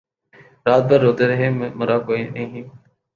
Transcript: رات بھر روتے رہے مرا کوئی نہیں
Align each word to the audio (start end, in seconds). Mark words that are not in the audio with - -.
رات 0.65 0.83
بھر 0.87 0.99
روتے 1.01 1.25
رہے 1.27 1.49
مرا 1.79 1.97
کوئی 2.05 2.23
نہیں 2.29 2.51